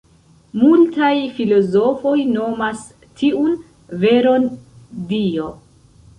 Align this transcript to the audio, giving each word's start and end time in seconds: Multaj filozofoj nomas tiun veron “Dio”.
Multaj 0.59 1.11
filozofoj 1.35 2.13
nomas 2.31 2.81
tiun 3.21 3.53
veron 4.07 4.51
“Dio”. 5.15 5.49